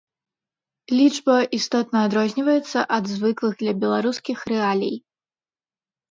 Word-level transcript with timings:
Лічба 0.99 1.33
істотна 1.57 1.97
адрозніваецца 2.07 2.79
ад 2.97 3.03
звыклых 3.11 3.53
для 3.61 3.73
беларускіх 3.83 4.37
рэалій. 4.53 4.97